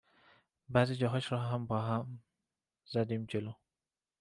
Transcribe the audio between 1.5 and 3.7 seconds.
با هم زدیم جلو